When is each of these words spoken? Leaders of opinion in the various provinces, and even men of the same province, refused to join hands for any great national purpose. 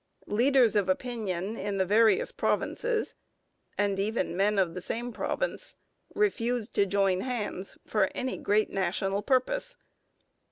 Leaders 0.25 0.75
of 0.75 0.89
opinion 0.89 1.55
in 1.55 1.77
the 1.77 1.85
various 1.85 2.31
provinces, 2.31 3.13
and 3.77 3.99
even 3.99 4.35
men 4.35 4.57
of 4.57 4.73
the 4.73 4.81
same 4.81 5.13
province, 5.13 5.75
refused 6.15 6.73
to 6.73 6.87
join 6.87 7.21
hands 7.21 7.77
for 7.85 8.09
any 8.15 8.35
great 8.35 8.71
national 8.71 9.21
purpose. 9.21 9.75